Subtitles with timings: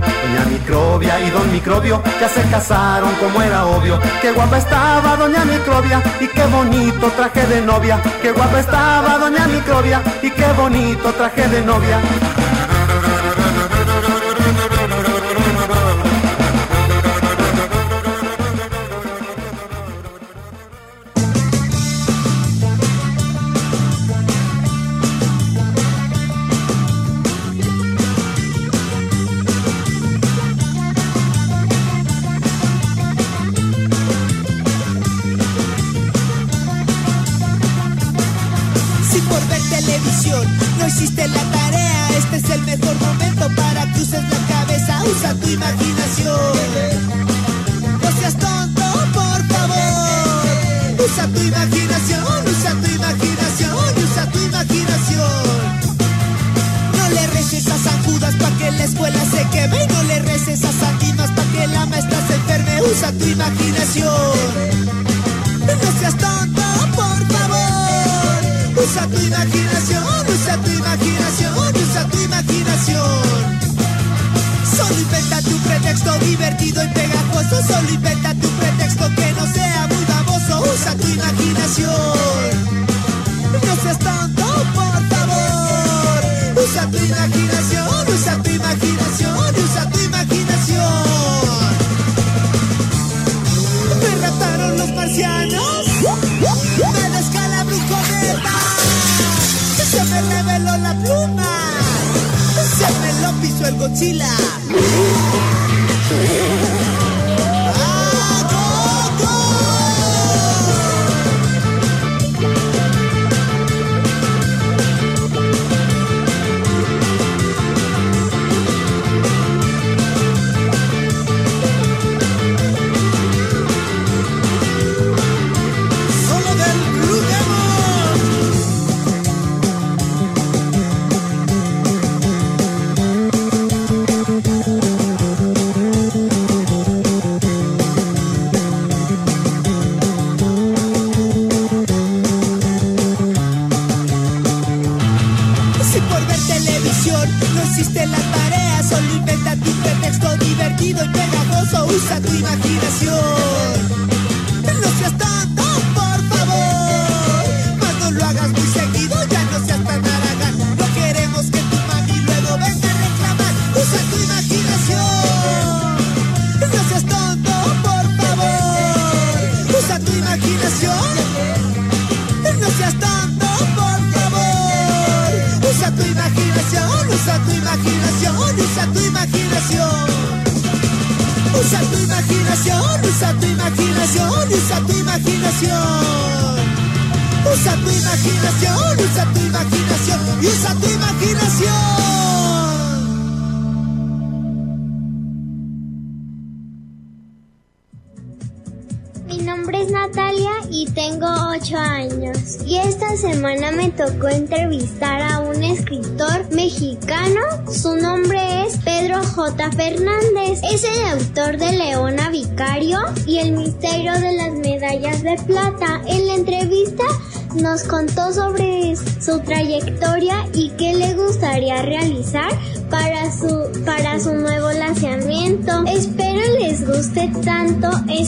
[0.00, 3.98] doña microbia y don microbio, ya se casaron como era obvio.
[4.20, 8.00] Qué guapa estaba doña microbia y qué bonito traje de novia.
[8.22, 11.98] Qué guapa estaba doña microbia y qué bonito traje de novia.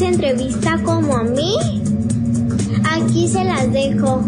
[0.01, 1.55] Esa entrevista como a mí?
[2.91, 4.25] Aquí se las dejo.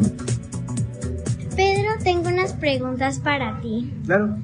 [1.57, 3.91] Pedro, tengo unas preguntas para ti.
[4.05, 4.37] Claro.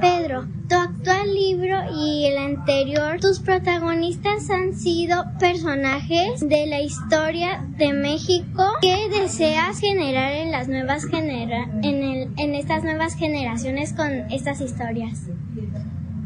[0.00, 7.64] Pedro, tu actual libro y el anterior, tus protagonistas han sido personajes de la historia
[7.78, 8.64] de México.
[8.80, 14.60] ¿Qué deseas generar en las nuevas genera en, el, en estas nuevas generaciones con estas
[14.60, 15.28] historias?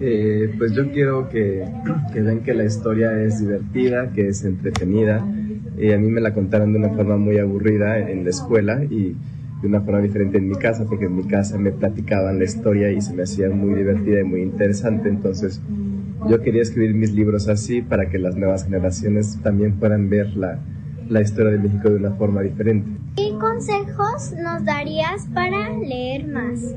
[0.00, 1.64] Eh, pues yo quiero que,
[2.12, 5.24] que vean que la historia es divertida, que es entretenida.
[5.78, 9.16] Y a mí me la contaron de una forma muy aburrida en la escuela y
[9.60, 12.92] de una forma diferente en mi casa, porque en mi casa me platicaban la historia
[12.92, 15.08] y se me hacía muy divertida y muy interesante.
[15.08, 15.60] Entonces,
[16.28, 20.58] yo quería escribir mis libros así para que las nuevas generaciones también puedan ver la,
[21.08, 22.88] la historia de México de una forma diferente.
[23.44, 26.74] ¿Qué consejos nos darías para leer más?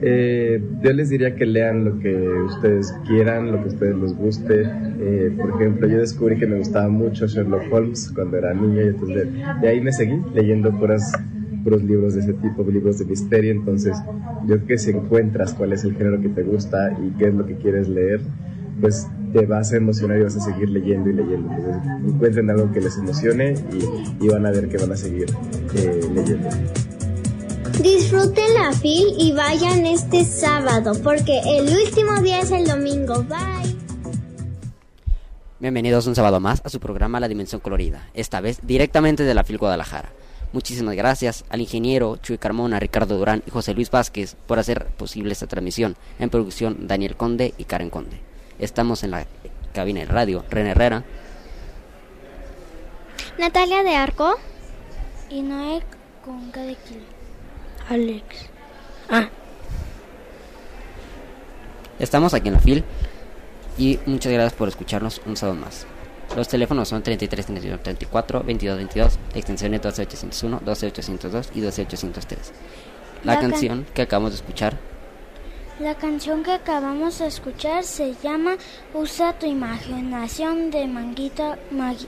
[0.00, 2.16] Eh, yo les diría que lean lo que
[2.46, 4.62] ustedes quieran, lo que a ustedes les guste.
[4.62, 8.88] Eh, por ejemplo, yo descubrí que me gustaba mucho Sherlock Holmes cuando era niño y
[8.88, 9.28] entonces
[9.60, 11.12] de, ahí me seguí leyendo puras
[11.62, 13.52] puros libros de ese tipo, libros de misterio.
[13.52, 13.98] Entonces,
[14.46, 17.44] yo que si encuentras cuál es el género que te gusta y qué es lo
[17.44, 18.22] que quieres leer,
[18.80, 21.52] pues te vas a emocionar y vas a seguir leyendo y leyendo.
[21.52, 25.26] Entonces, encuentren algo que les emocione y, y van a ver que van a seguir
[25.74, 26.48] eh, leyendo.
[27.82, 33.24] Disfruten la FIL y vayan este sábado, porque el último día es el domingo.
[33.24, 33.74] Bye.
[35.60, 39.44] Bienvenidos un sábado más a su programa La Dimensión Colorida, esta vez directamente de la
[39.44, 40.10] FIL Guadalajara.
[40.52, 45.32] Muchísimas gracias al ingeniero Chuy Carmona, Ricardo Durán y José Luis Vázquez por hacer posible
[45.32, 45.96] esta transmisión.
[46.18, 48.29] En producción Daniel Conde y Karen Conde.
[48.60, 49.26] Estamos en la
[49.72, 51.02] cabina de radio René Herrera.
[53.38, 54.34] Natalia de Arco.
[55.30, 55.82] Y Noé
[56.24, 57.04] con cada kilo.
[57.88, 58.24] Alex.
[59.08, 59.28] Ah.
[61.98, 62.84] Estamos aquí en la FIL
[63.78, 65.86] y muchas gracias por escucharnos un sábado más.
[66.36, 72.52] Los teléfonos son 33 31 34 22 22, extensiones 12801, 12802 y 12803.
[73.24, 74.76] La, La can- canción que acabamos de escuchar
[75.80, 78.56] La canción que acabamos de escuchar se llama
[78.92, 82.06] Usa tu imaginación de Manguita Magui.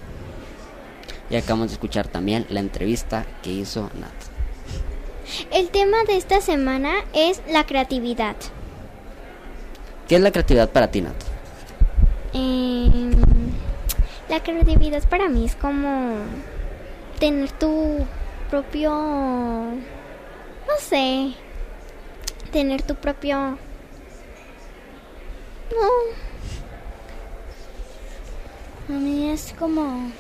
[1.30, 4.12] y acabamos de escuchar también la entrevista que hizo Nat.
[5.50, 8.36] El tema de esta semana es la creatividad.
[10.06, 11.16] ¿Qué es la creatividad para ti, Nat?
[12.34, 13.10] Em,
[14.28, 16.16] la creatividad para mí es como
[17.18, 18.04] tener tu
[18.50, 21.32] propio, no sé,
[22.52, 23.58] tener tu propio,
[25.70, 25.88] no,
[28.88, 30.10] A mí es como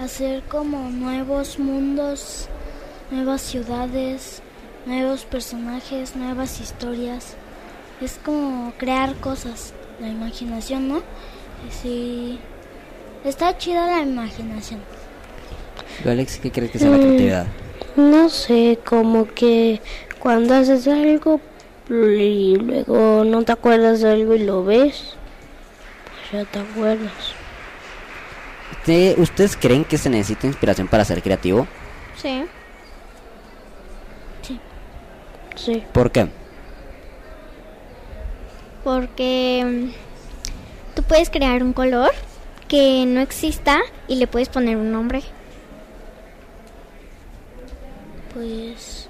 [0.00, 2.48] hacer como nuevos mundos,
[3.10, 4.40] nuevas ciudades,
[4.86, 7.34] nuevos personajes, nuevas historias.
[8.00, 11.02] Es como crear cosas, la imaginación, ¿no?
[11.82, 12.38] Sí.
[13.24, 14.80] Está chida la imaginación.
[16.02, 17.00] ¿Tú, Alex, qué crees que sea la Mm.
[17.00, 17.46] creatividad?
[17.96, 19.80] No sé, como que
[20.24, 21.40] cuando haces algo
[21.88, 25.14] y luego no te acuerdas de algo y lo ves,
[26.30, 27.12] pues ya te acuerdas.
[28.72, 31.66] ¿Usted- ¿Ustedes creen que se necesita inspiración para ser creativo?
[32.16, 32.42] sí.
[35.56, 35.84] Sí.
[35.92, 36.26] ¿Por qué?
[38.82, 42.10] Porque mm, tú puedes crear un color
[42.66, 45.22] que no exista y le puedes poner un nombre.
[48.34, 49.03] Pues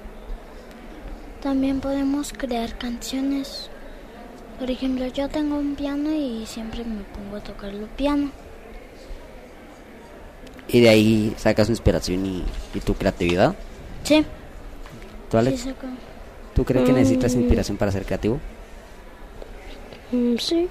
[1.45, 3.69] también podemos crear canciones.
[4.57, 8.31] Por ejemplo, yo tengo un piano y siempre me pongo a tocar el piano.
[10.67, 13.53] Y de ahí sacas inspiración y, y tu creatividad.
[14.03, 14.25] Sí.
[15.29, 15.61] ¿Tú, Alex?
[15.61, 15.85] Sí, saco.
[16.55, 17.39] ¿Tú crees que necesitas Mm.
[17.41, 18.39] inspiración para ser creativo?
[20.11, 20.67] Mm, sí.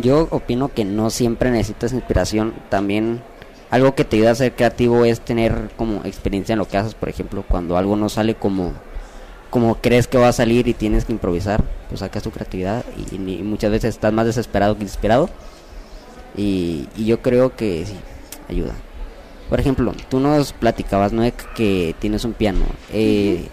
[0.00, 2.54] Yo opino que no siempre necesitas inspiración.
[2.70, 3.20] También
[3.70, 6.94] algo que te ayuda a ser creativo es tener como experiencia en lo que haces.
[6.94, 8.72] Por ejemplo, cuando algo no sale como,
[9.50, 13.16] como crees que va a salir y tienes que improvisar, pues sacas tu creatividad y,
[13.16, 15.30] y muchas veces estás más desesperado que inspirado.
[16.36, 17.94] Y, y yo creo que sí,
[18.48, 18.74] ayuda.
[19.48, 22.64] Por ejemplo, tú nos platicabas, Noé, que tienes un piano.
[22.92, 23.46] Eh,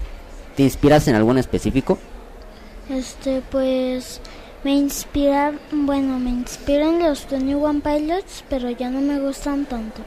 [0.56, 2.00] ¿Te inspiras en algo en específico?
[2.90, 4.20] Este, pues
[4.64, 10.02] me inspira, bueno, me inspiran los Tony One Pilots, pero ya no me gustan tanto.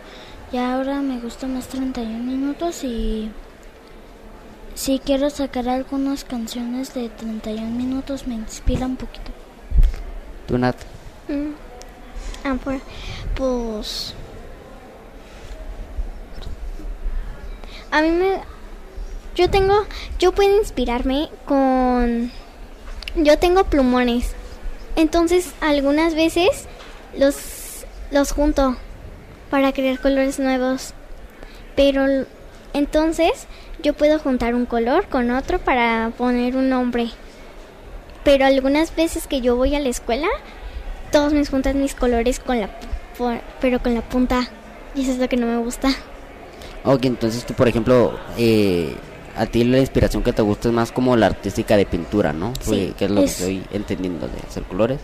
[0.53, 3.31] Ya ahora me gustan más 31 minutos y
[4.77, 9.33] si quiero sacar algunas canciones de 31 minutos me inspira un poquito.
[10.47, 10.77] ¿Tú, Nat?
[11.27, 11.51] Mm.
[12.45, 12.81] Ah, pues,
[13.35, 14.15] pues
[17.91, 18.41] a mí me
[19.35, 19.75] yo tengo
[20.21, 22.31] yo puedo inspirarme con
[23.17, 24.37] yo tengo plumones
[24.97, 26.67] entonces algunas veces
[27.17, 28.77] los, los junto
[29.51, 30.95] para crear colores nuevos.
[31.77, 32.27] Pero
[32.73, 33.47] entonces
[33.87, 37.09] yo puedo juntar un color con otro para poner un nombre.
[38.25, 40.27] Pero algunas veces que yo voy a la escuela,
[41.13, 42.69] todos me juntan mis colores con la,
[43.61, 44.49] pero con la punta.
[44.97, 45.91] Y eso es lo que no me gusta.
[46.85, 48.97] Ok, entonces tú, por ejemplo, eh,
[49.37, 52.53] a ti la inspiración que te gusta es más como la artística de pintura, ¿no?
[52.61, 54.99] Sí, que es lo es- que estoy entendiendo de hacer colores.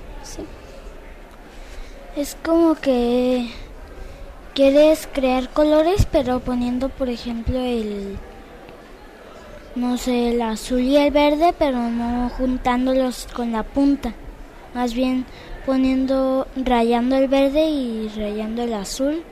[2.16, 3.48] Es como que
[4.54, 8.18] quieres crear colores, pero poniendo, por ejemplo, el,
[9.74, 14.14] no sé, el azul y el verde, pero no juntándolos con la punta.
[14.74, 15.24] Más bien
[15.66, 19.22] poniendo, rayando el verde y rayando el azul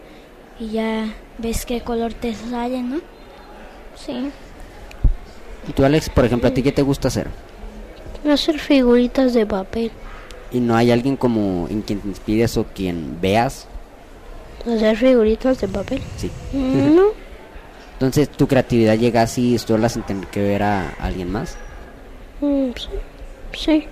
[0.58, 3.00] y ya ves qué color te sale, ¿no?
[3.96, 4.30] Sí.
[5.68, 7.28] Y tú, Alex, por ejemplo, ¿a ti qué te gusta hacer?
[8.30, 9.90] Hacer figuritas de papel.
[10.52, 13.66] ¿Y no hay alguien como en quien te inspires o quien veas?
[14.66, 16.02] Hacer figuritas de papel.
[16.16, 16.30] Sí.
[16.52, 17.29] No.
[18.00, 21.56] Entonces, ¿tu creatividad llega así sola sin tener que ver a alguien más?
[22.40, 22.88] Mm, sí.
[23.52, 23.88] Sí.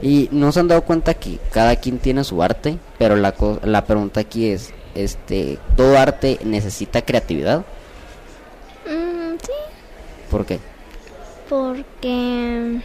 [0.00, 3.58] Y no se han dado cuenta que cada quien tiene su arte, pero la, co-
[3.64, 7.64] la pregunta aquí es, este, ¿todo arte necesita creatividad?
[8.86, 9.52] Mm, sí.
[10.30, 10.60] ¿Por qué?
[11.48, 12.80] Porque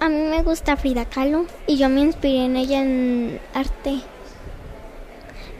[0.00, 4.00] a mí me gusta Frida Kahlo y yo me inspiré en ella en arte.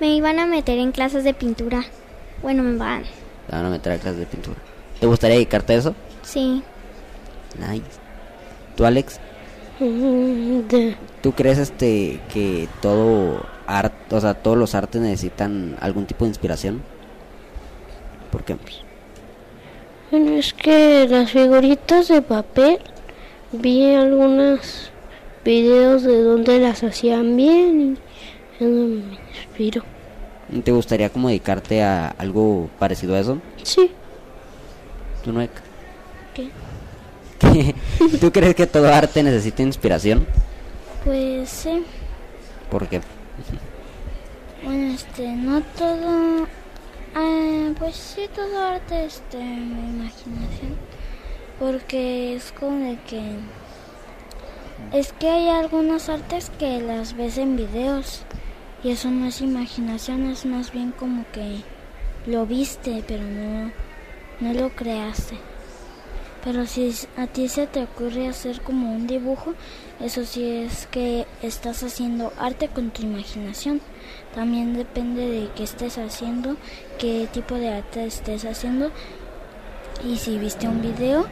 [0.00, 1.84] Me iban a meter en clases de pintura.
[2.42, 3.02] Bueno, me van.
[3.48, 4.56] Te van a meter a clases de pintura.
[5.00, 5.94] ¿Te gustaría dedicarte a eso?
[6.22, 6.62] Sí.
[7.58, 7.82] Nice.
[8.76, 9.18] ¿Tú, Alex?
[9.80, 16.24] De- ¿Tú crees este que todo arte, o sea, todos los artes necesitan algún tipo
[16.24, 16.82] de inspiración?
[18.30, 18.56] ¿Por qué?
[20.10, 22.78] Bueno, es que las figuritas de papel
[23.52, 24.90] vi algunos
[25.44, 27.98] videos de donde las hacían bien
[28.60, 29.02] y me
[29.34, 29.82] inspiró.
[30.64, 33.38] ¿Te gustaría como dedicarte a algo parecido a eso?
[33.62, 33.90] Sí,
[35.22, 35.46] ¿Tú no?
[36.34, 36.50] ¿Qué?
[38.20, 40.26] ¿Tú crees que todo arte necesita inspiración?
[41.04, 41.84] Pues sí.
[42.70, 43.00] ¿Por qué?
[44.64, 46.46] Bueno, este, no todo.
[47.14, 50.76] ah, pues sí, todo arte, este, mi imaginación.
[51.58, 53.20] Porque es como de que.
[54.92, 58.22] Es que hay algunas artes que las ves en videos.
[58.82, 61.62] Y eso no es imaginación, es más bien como que
[62.26, 63.72] lo viste, pero no,
[64.40, 65.36] no lo creaste.
[66.44, 69.54] Pero si a ti se te ocurre hacer como un dibujo,
[70.00, 73.80] eso sí es que estás haciendo arte con tu imaginación.
[74.34, 76.56] También depende de qué estés haciendo,
[76.98, 78.92] qué tipo de arte estés haciendo.
[80.04, 81.26] Y si viste un video,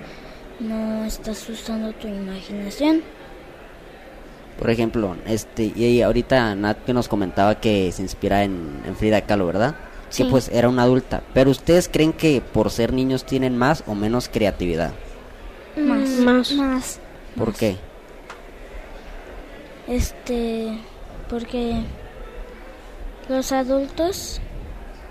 [0.59, 3.03] no estás usando tu imaginación.
[4.59, 9.21] Por ejemplo, este, y ahorita Nat que nos comentaba que se inspira en, en Frida
[9.21, 9.75] Kahlo, ¿verdad?
[10.09, 10.25] Sí.
[10.25, 11.23] Que pues era una adulta.
[11.35, 14.93] Pero ustedes creen que por ser niños tienen más o menos creatividad?
[15.77, 16.09] Más.
[16.09, 16.53] Mm, Más.
[16.53, 17.01] Más.
[17.37, 17.77] ¿Por qué?
[19.87, 20.79] Este,
[21.29, 21.83] porque
[23.29, 24.41] los adultos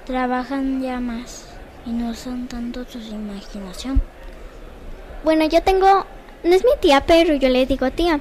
[0.06, 1.46] trabajan ya más
[1.86, 4.02] y no usan tanto su imaginación.
[5.24, 6.06] Bueno, yo tengo,
[6.44, 8.20] no es mi tía, pero yo le digo tía.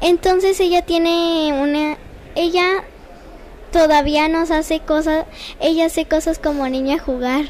[0.00, 1.96] Entonces ella tiene una,
[2.34, 2.84] ella
[3.72, 5.26] todavía nos hace cosas,
[5.60, 7.44] ella hace cosas como niña jugar,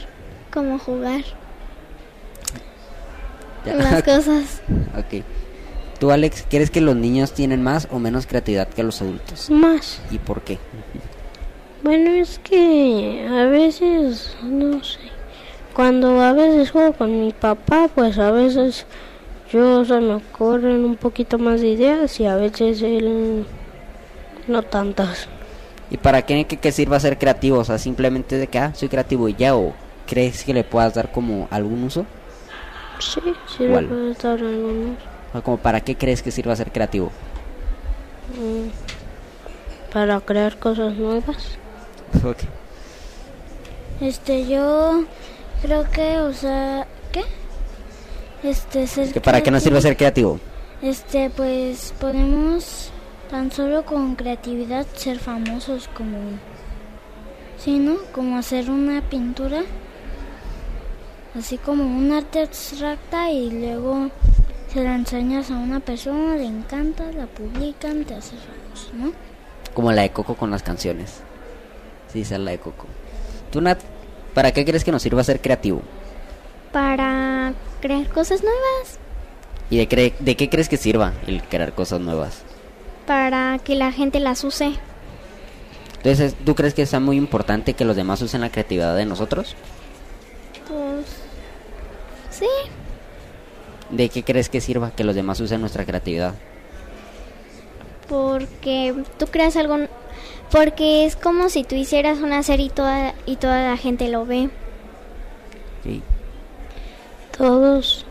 [0.52, 1.23] como jugar
[3.64, 3.75] Ya.
[3.75, 4.62] las cosas.
[4.97, 5.23] ok.
[6.00, 9.50] ¿Tú, Alex, crees que los niños tienen más o menos creatividad que los adultos?
[9.50, 10.00] más.
[10.12, 10.59] ¿Y por qué?
[11.83, 14.99] Bueno, es que a veces, no sé,
[15.75, 18.87] cuando a veces juego con mi papá, pues a veces
[19.52, 23.47] yo se me ocurren un poquito más de ideas y a veces él
[24.47, 25.28] no tantas.
[25.90, 27.59] ¿Y para qué que, que sirva ser creativo?
[27.59, 29.73] O sea, simplemente de que, ah, soy creativo y ya, o
[30.07, 32.05] crees que le puedas dar como algún uso?
[32.99, 33.88] Sí, sí ¿Cuál?
[33.88, 34.99] me puede dar algunos.
[35.33, 37.11] O como, ¿para qué crees que sirva ser creativo?
[38.35, 38.69] mm,
[39.93, 41.59] para crear cosas nuevas.
[42.25, 42.38] Ok.
[44.00, 45.05] Este, yo
[45.61, 47.25] creo que, o sea, ¿qué?
[48.42, 50.38] Este, ser ¿Que ¿Para qué nos sirve ser creativo?
[50.80, 52.90] Este, pues podemos
[53.30, 56.18] tan solo con creatividad ser famosos como,
[57.59, 57.97] sí, ¿no?
[58.12, 59.62] Como hacer una pintura,
[61.37, 64.11] así como un arte abstracta y luego
[64.73, 69.12] se la enseñas a una persona, le encanta, la publican, te haces famoso, ¿no?
[69.75, 71.21] Como la de Coco con las canciones.
[72.12, 72.87] Sí, esa es la de Coco.
[73.50, 73.80] ¿Tú, Nat,
[74.33, 75.83] para qué crees que nos sirva ser creativo?
[76.73, 78.99] Para crear cosas nuevas,
[79.71, 82.43] ¿Y de, cre- de qué crees que sirva el crear cosas nuevas?
[83.07, 84.73] para que la gente las use.
[85.97, 89.57] Entonces, ¿tú crees que sea muy importante que los demás usen la creatividad de nosotros?
[90.69, 91.07] Pues
[92.31, 92.47] sí,
[93.91, 96.35] ¿De qué crees que sirva que los demás usen nuestra creatividad?
[98.09, 99.77] porque tú creas algo,
[100.51, 104.25] porque es como si tú hicieras una serie y toda, y toda la gente lo
[104.25, 104.49] ve.
[105.85, 106.03] Sí.
[107.38, 108.04] Todos.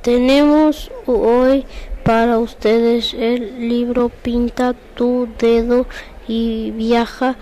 [0.00, 1.66] Tenemos hoy
[2.04, 5.86] para ustedes el libro Pinta tu dedo
[6.26, 7.36] y viaja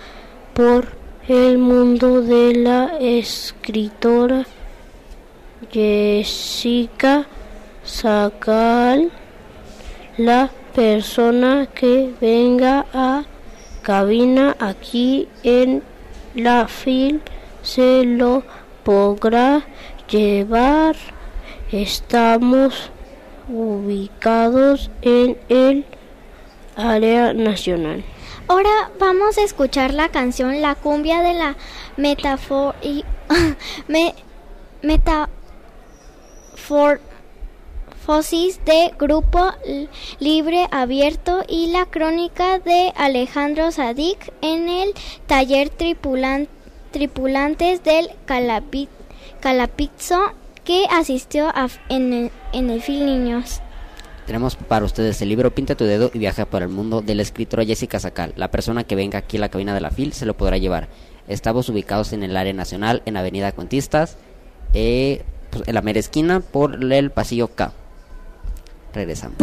[0.53, 0.89] por
[1.29, 4.45] el mundo de la escritora
[5.71, 7.27] Jessica
[7.85, 9.09] Sacal,
[10.17, 13.23] la persona que venga a
[13.83, 15.81] cabina aquí en
[16.35, 17.21] la fil
[17.61, 18.43] se lo
[18.83, 19.63] podrá
[20.09, 20.95] llevar.
[21.71, 22.91] Estamos
[23.47, 25.85] ubicados en el
[26.75, 28.03] área nacional.
[28.47, 31.55] Ahora vamos a escuchar la canción La cumbia de la
[31.97, 33.05] metafor y
[33.87, 34.15] me,
[38.65, 39.51] de Grupo
[40.19, 44.93] Libre Abierto y la crónica de Alejandro Sadik en el
[45.27, 46.47] taller tripulan,
[46.91, 48.89] tripulantes del Calapi,
[49.39, 53.61] Calapizzo que asistió a, en, el, en el Niños.
[54.25, 57.23] Tenemos para ustedes el libro Pinta tu dedo y viaja por el mundo de la
[57.23, 58.33] escritora Jessica Sacal.
[58.35, 60.87] La persona que venga aquí a la cabina de la FIL se lo podrá llevar.
[61.27, 64.17] Estamos ubicados en el área nacional, en Avenida Cuentistas,
[64.73, 67.73] eh, pues, en la mera esquina por el pasillo K.
[68.93, 69.37] Regresamos.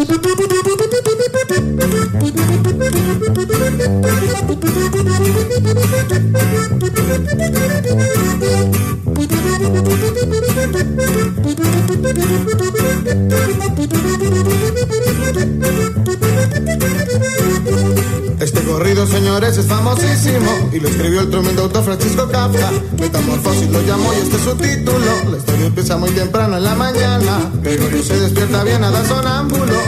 [18.39, 22.71] Este corrido, señores, es famosísimo y lo escribió el tremendo autor Francisco Kafka.
[22.99, 25.31] Metamorfosis lo llamó y este es su título.
[25.31, 27.51] La historia empieza muy temprano en la mañana.
[27.63, 29.07] Gregorio se despierta bien a dar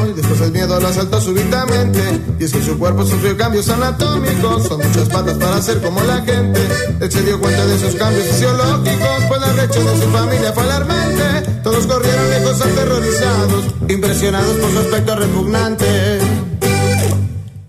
[0.09, 2.01] y después el miedo lo asaltó súbitamente.
[2.39, 4.65] Y es que su cuerpo sufrió cambios anatómicos.
[4.69, 6.61] Son muchas patas para ser como la gente.
[7.01, 10.63] Él se dio cuenta de esos cambios fisiológicos, pues la brecha de su familia fue
[10.65, 11.51] alarmante.
[11.63, 16.19] Todos corrieron lejos aterrorizados, impresionados por su aspecto repugnante.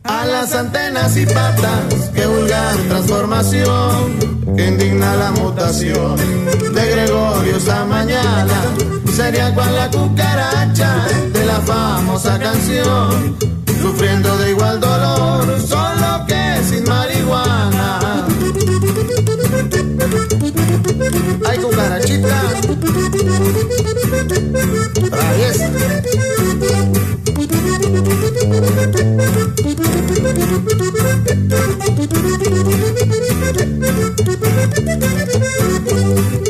[0.03, 6.15] A las antenas y patas, que vulgar transformación, indigna la mutación
[6.73, 8.61] de Gregorio esta mañana.
[9.15, 13.37] Sería cual la cucaracha de la famosa canción,
[13.81, 18.25] sufriendo de igual dolor, solo que sin marihuana.
[21.45, 22.41] Ay, cucarachita.
[25.39, 27.08] Es.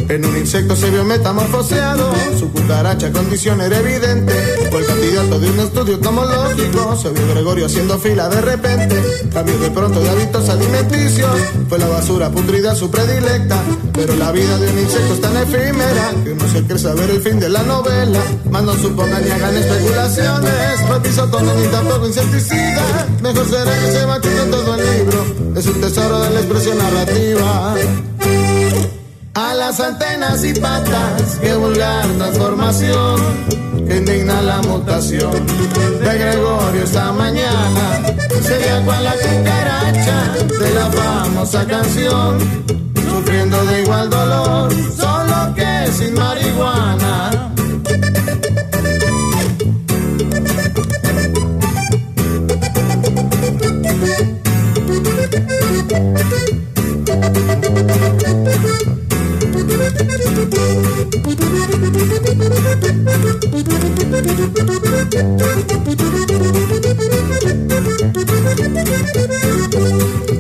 [0.10, 4.34] En un insecto se vio metamorfoseado, su cucaracha condición era evidente.
[4.70, 8.96] Fue el candidato de un estudio tomológico, se vio Gregorio haciendo fila de repente.
[9.34, 11.32] Cambió de pronto de hábitos alimenticios,
[11.68, 13.64] fue la basura putrida su predilecta.
[14.00, 17.22] Pero la vida de un insecto es tan efímera que no se quiere saber el
[17.22, 18.20] fin de la novela.
[18.50, 23.08] Más no supongan ni hagan especulaciones, no pisotones ni tampoco insecticida.
[23.22, 25.26] Mejor será que se machuque todo el libro,
[25.58, 27.76] es un tesoro de la expresión narrativa.
[29.34, 33.22] A las antenas y patas, que vulgar transformación,
[33.86, 38.02] que indigna la mutación de Gregorio esta mañana.
[38.42, 42.38] Sería cual la cucaracha de la famosa canción,
[43.30, 47.52] sufriendo de igual dolor, solo que sin marihuana.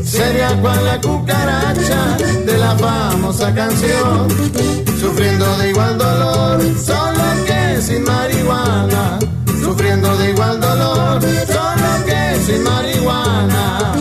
[0.03, 2.17] Sería cual la cucaracha
[2.69, 4.27] la famosa canción,
[4.99, 9.19] sufriendo de igual dolor, solo que sin marihuana.
[9.61, 13.93] Sufriendo de igual dolor, solo que sin marihuana.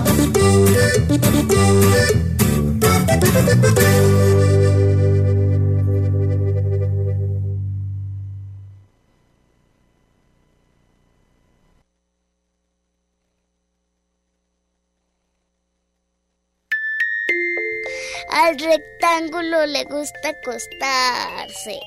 [19.67, 21.81] le gusta acostarse.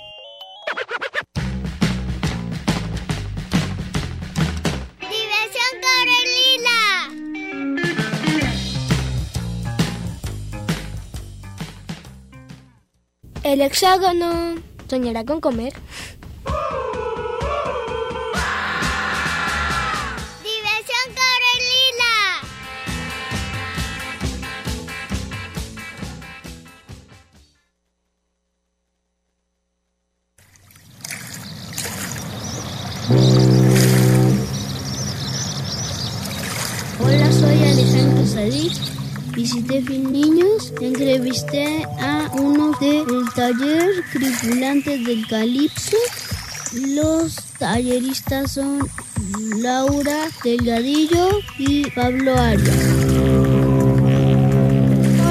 [4.99, 6.81] ¡Diversión Corelila!
[13.43, 14.55] El hexágono.
[14.89, 15.73] ¿Soñará con comer?
[37.03, 38.73] Hola, soy Alejandro Sadik.
[39.35, 45.97] Visité Fin Niños, entrevisté a uno del taller tripulantes del Calipso.
[46.73, 48.87] Los talleristas son
[49.57, 52.69] Laura Delgadillo y Pablo Arias.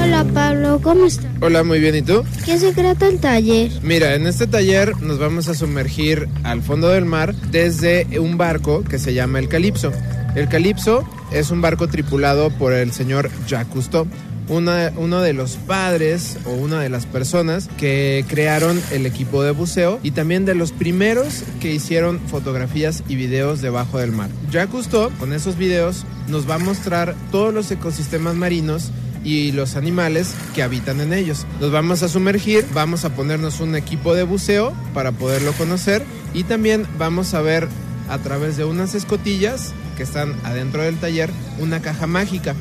[0.01, 1.31] Hola Pablo, ¿cómo estás?
[1.41, 2.23] Hola, muy bien, ¿y tú?
[2.45, 3.71] ¿Qué se trata el taller?
[3.81, 8.83] Mira, en este taller nos vamos a sumergir al fondo del mar desde un barco
[8.83, 9.91] que se llama el Calipso.
[10.35, 14.07] El Calipso es un barco tripulado por el señor Jacques Cousteau,
[14.47, 19.51] una- uno de los padres o una de las personas que crearon el equipo de
[19.51, 24.29] buceo y también de los primeros que hicieron fotografías y videos debajo del mar.
[24.51, 28.91] Jacques Cousteau, con esos videos, nos va a mostrar todos los ecosistemas marinos
[29.23, 31.45] y los animales que habitan en ellos.
[31.61, 36.43] Nos vamos a sumergir, vamos a ponernos un equipo de buceo para poderlo conocer y
[36.43, 37.67] también vamos a ver
[38.09, 42.55] a través de unas escotillas que están adentro del taller una caja mágica.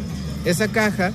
[0.44, 1.12] Esa caja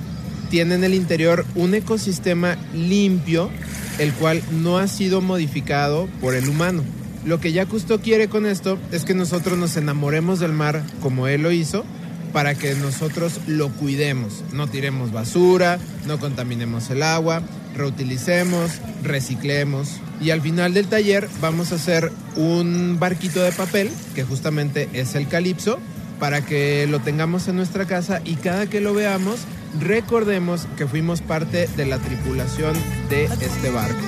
[0.50, 3.50] tiene en el interior un ecosistema limpio,
[3.98, 6.82] el cual no ha sido modificado por el humano.
[7.24, 7.66] Lo que ya
[8.02, 11.84] quiere con esto es que nosotros nos enamoremos del mar como él lo hizo,
[12.32, 14.44] para que nosotros lo cuidemos.
[14.52, 17.42] No tiremos basura, no contaminemos el agua,
[17.74, 19.88] reutilicemos, reciclemos.
[20.20, 25.14] Y al final del taller vamos a hacer un barquito de papel, que justamente es
[25.14, 25.78] el calipso,
[26.18, 29.40] para que lo tengamos en nuestra casa y cada que lo veamos
[29.80, 32.74] recordemos que fuimos parte de la tripulación
[33.10, 33.98] de este barco.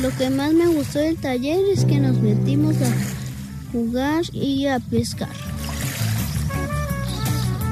[0.00, 4.78] Lo que más me gustó del taller es que nos metimos a jugar y a
[4.80, 5.28] pescar.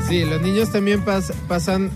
[0.09, 1.91] Sí, los niños también pas- pasan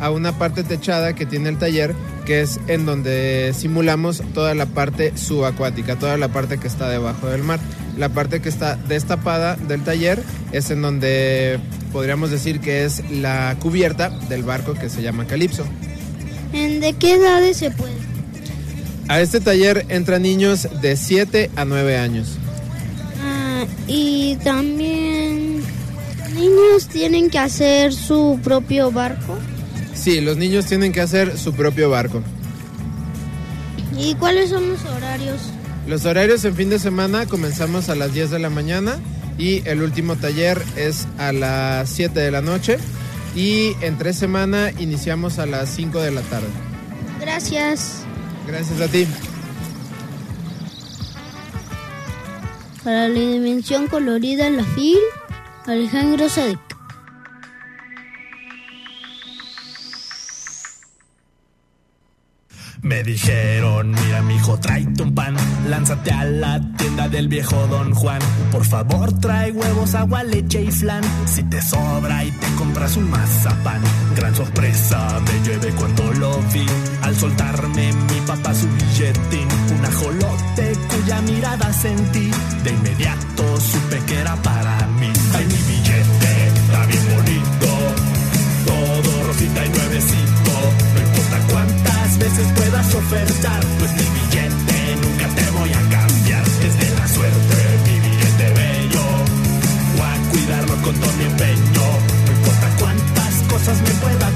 [0.00, 1.94] a una parte techada que tiene el taller,
[2.26, 7.28] que es en donde simulamos toda la parte subacuática, toda la parte que está debajo
[7.28, 7.60] del mar.
[7.96, 11.58] La parte que está destapada del taller es en donde
[11.92, 15.64] podríamos decir que es la cubierta del barco que se llama Calipso.
[16.52, 17.94] ¿En de qué edades se puede?
[19.08, 22.38] A este taller entran niños de 7 a 9 años.
[23.24, 25.62] Ah, y también
[26.34, 29.38] niños tienen que hacer su propio barco.
[29.94, 32.22] Sí, los niños tienen que hacer su propio barco.
[33.96, 35.40] ¿Y cuáles son los horarios?
[35.86, 38.98] Los horarios en fin de semana comenzamos a las 10 de la mañana
[39.38, 42.78] y el último taller es a las 7 de la noche
[43.36, 46.48] y en tres semanas iniciamos a las 5 de la tarde.
[47.20, 48.02] Gracias.
[48.48, 49.06] Gracias a ti.
[52.82, 54.98] Para la dimensión colorida en la FIL,
[55.66, 56.65] Alejandro Sadik.
[62.86, 65.34] Me dijeron, mira mijo, tráete un pan,
[65.68, 68.20] lánzate a la tienda del viejo Don Juan.
[68.52, 71.02] Por favor, trae huevos, agua, leche y flan.
[71.26, 73.82] Si te sobra y te compras un mazapán.
[74.14, 76.64] Gran sorpresa me llevé cuando lo vi.
[77.02, 82.30] Al soltarme mi papá su billetín, un ajolote cuya mirada sentí.
[82.62, 84.85] De inmediato supe que era para
[92.34, 96.42] puedas ofertar, pues mi billete nunca te voy a cambiar.
[96.42, 99.04] Es de la suerte, mi billete bello.
[99.96, 101.86] Voy a cuidarlo con todo mi empeño.
[102.26, 104.35] No importa cuántas cosas me pueda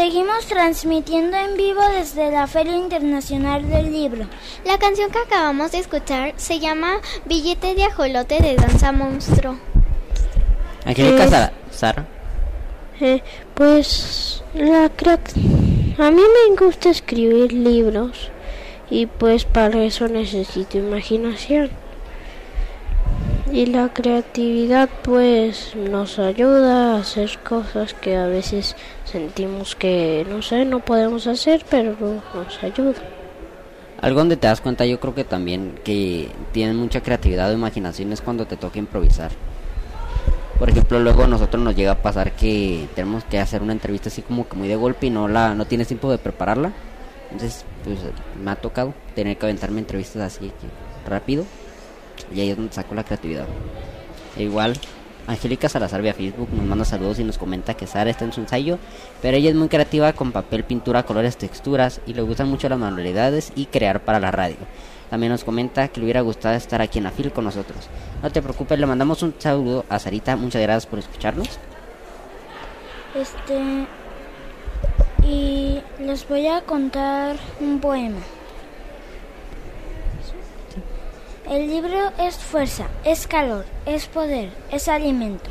[0.00, 4.24] Seguimos transmitiendo en vivo desde la Feria Internacional del Libro.
[4.64, 9.58] La canción que acabamos de escuchar se llama Billete de Ajolote de Danza Monstruo.
[10.86, 12.06] Angélica Eh, Sara, Sara,
[12.98, 15.20] Eh, pues la crack...
[15.98, 18.30] A mí me gusta escribir libros
[18.88, 21.68] y pues para eso necesito imaginación.
[23.52, 30.40] Y la creatividad pues nos ayuda a hacer cosas que a veces sentimos que no
[30.42, 31.96] sé, no podemos hacer, pero
[32.34, 33.00] nos ayuda.
[34.00, 38.12] algo donde te das cuenta yo creo que también que tienen mucha creatividad o imaginación
[38.12, 39.30] es cuando te toca improvisar.
[40.58, 44.10] Por ejemplo, luego a nosotros nos llega a pasar que tenemos que hacer una entrevista
[44.10, 46.72] así como que muy de golpe y no la no tienes tiempo de prepararla.
[47.32, 47.98] Entonces, pues
[48.42, 50.52] me ha tocado tener que aventarme entrevistas así
[51.08, 51.46] rápido
[52.32, 53.46] y ahí es donde saco la creatividad.
[54.36, 54.74] E igual,
[55.26, 58.40] Angélica Salazar vía Facebook nos manda saludos y nos comenta que Sara está en su
[58.40, 58.78] ensayo,
[59.22, 62.78] pero ella es muy creativa con papel, pintura, colores, texturas y le gustan mucho las
[62.78, 64.56] manualidades y crear para la radio.
[65.08, 67.88] También nos comenta que le hubiera gustado estar aquí en la FIL con nosotros.
[68.22, 70.36] No te preocupes, le mandamos un saludo a Sarita.
[70.36, 71.58] Muchas gracias por escucharnos.
[73.14, 73.86] Este.
[75.24, 78.18] Y les voy a contar un poema.
[81.50, 85.50] El libro es fuerza, es calor, es poder, es alimento.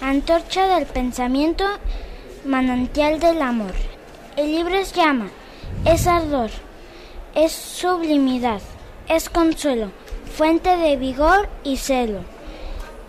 [0.00, 1.66] Antorcha del pensamiento,
[2.46, 3.74] manantial del amor.
[4.36, 5.28] El libro es llama,
[5.84, 6.48] es ardor,
[7.34, 8.62] es sublimidad,
[9.10, 9.90] es consuelo,
[10.34, 12.20] fuente de vigor y celo,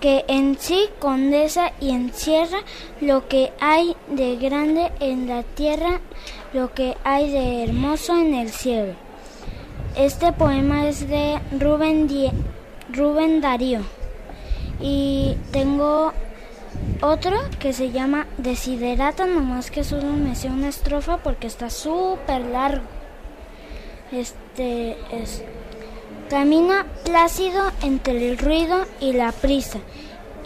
[0.02, 2.60] que en sí condensa y encierra
[3.00, 6.02] lo que hay de grande en la tierra,
[6.52, 9.07] lo que hay de hermoso en el cielo.
[9.98, 13.80] Este poema es de Rubén, Darío
[14.80, 16.14] y tengo
[17.02, 22.42] otro que se llama Desiderata, nomás que solo me sé una estrofa porque está súper
[22.42, 22.86] largo.
[24.12, 25.44] Este es
[26.30, 29.80] Camina plácido entre el ruido y la prisa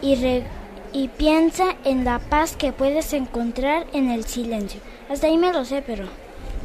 [0.01, 0.45] y, re-
[0.93, 4.79] y piensa en la paz que puedes encontrar en el silencio.
[5.09, 6.05] Hasta ahí me lo sé, pero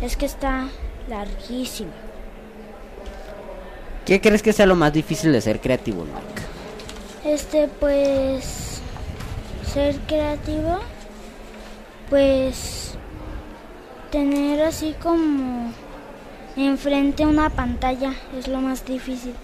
[0.03, 0.69] es que está
[1.09, 2.06] larguísimo.
[4.07, 6.27] ¿Qué crees que sea lo más difícil de ser creativo, Mark?
[7.25, 8.81] Este, pues,
[9.75, 10.79] ser creativo,
[12.09, 12.95] pues,
[14.13, 15.73] tener así como
[16.57, 19.35] enfrente una pantalla es lo más difícil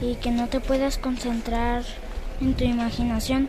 [0.00, 1.82] y que no te puedas concentrar
[2.40, 3.48] en tu imaginación.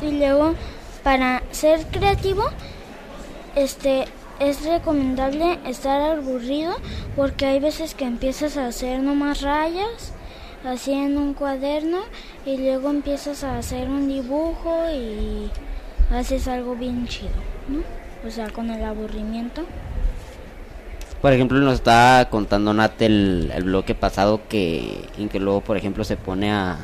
[0.00, 0.54] Y luego,
[1.02, 2.44] para ser creativo,
[3.54, 4.06] este,
[4.42, 6.74] es recomendable estar aburrido
[7.14, 10.12] porque hay veces que empiezas a hacer nomás rayas
[10.64, 11.98] así en un cuaderno
[12.44, 15.50] y luego empiezas a hacer un dibujo y
[16.14, 17.30] haces algo bien chido,
[17.68, 17.82] ¿no?
[18.26, 19.62] O sea, con el aburrimiento.
[21.20, 25.76] Por ejemplo, nos estaba contando Nat el, el bloque pasado que en que luego, por
[25.76, 26.78] ejemplo, se pone a,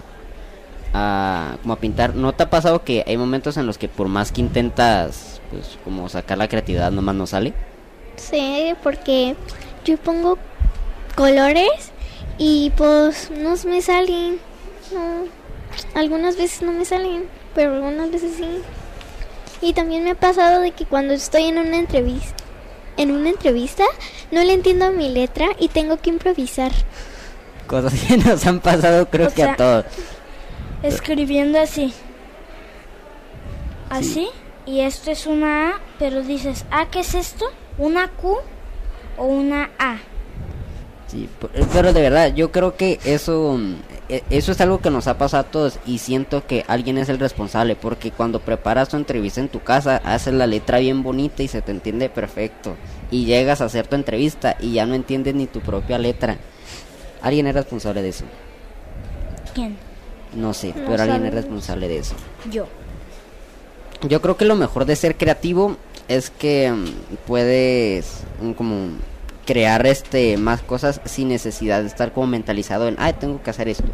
[0.94, 2.14] a como a pintar.
[2.14, 5.78] ¿No te ha pasado que hay momentos en los que por más que intentas, pues
[5.84, 7.52] como sacar la creatividad, nomás no sale?
[8.16, 9.36] Sí, porque
[9.84, 10.38] yo pongo
[11.14, 11.92] colores
[12.38, 14.38] y pues no me salen.
[14.92, 15.24] No,
[15.94, 18.62] algunas veces no me salen, pero algunas veces sí.
[19.60, 22.44] Y también me ha pasado de que cuando estoy en una entrevista,
[22.96, 23.84] en una entrevista,
[24.30, 26.72] no le entiendo a mi letra y tengo que improvisar.
[27.66, 29.84] Cosas que nos han pasado creo O que sea, a todos.
[30.82, 31.92] Escribiendo así.
[33.90, 34.28] Así.
[34.68, 37.46] Y esto es una A, pero dices, ¿A qué es esto?
[37.78, 38.36] ¿Una Q
[39.16, 39.96] o una A?
[41.06, 43.74] Sí, p- pero de verdad, yo creo que eso mm,
[44.10, 47.08] e- eso es algo que nos ha pasado a todos y siento que alguien es
[47.08, 51.42] el responsable porque cuando preparas tu entrevista en tu casa haces la letra bien bonita
[51.42, 52.76] y se te entiende perfecto
[53.10, 56.36] y llegas a hacer tu entrevista y ya no entiendes ni tu propia letra.
[57.22, 58.24] Alguien es responsable de eso.
[59.54, 59.78] ¿Quién?
[60.34, 62.14] No sé, No pero alguien es responsable de eso.
[62.50, 62.66] Yo.
[64.02, 68.90] Yo creo que lo mejor de ser creativo es que mm, puedes mm, como
[69.44, 73.68] crear este más cosas sin necesidad de estar como mentalizado en, ay, tengo que hacer
[73.68, 73.88] esto.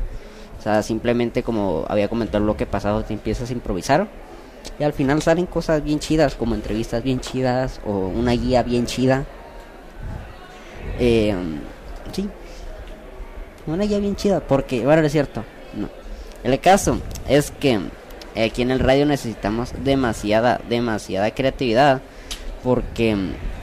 [0.59, 4.09] O sea, simplemente como había comentado lo que pasado, te empiezas a improvisar
[4.79, 8.87] y al final salen cosas bien chidas, como entrevistas bien chidas o una guía bien
[8.87, 9.25] chida.
[10.99, 11.35] Eh,
[12.13, 12.29] sí,
[13.67, 15.89] una guía bien chida, porque, bueno, es cierto, no.
[16.43, 17.81] El caso es que
[18.43, 22.03] aquí en el radio necesitamos demasiada, demasiada creatividad,
[22.63, 23.17] porque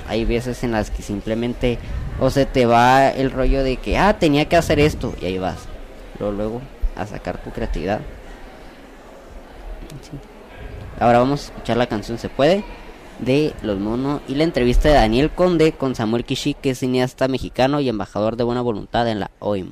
[0.08, 1.80] hay veces en las que simplemente
[2.20, 5.38] o se te va el rollo de que, ah, tenía que hacer esto, y ahí
[5.38, 5.58] vas.
[6.20, 6.62] Luego, luego,
[6.96, 8.02] a sacar tu creatividad.
[11.00, 12.64] Ahora vamos a escuchar la canción Se puede
[13.20, 17.28] de Los Monos y la entrevista de Daniel Conde con Samuel Kishi, que es cineasta
[17.28, 19.72] mexicano y embajador de buena voluntad en la OIM.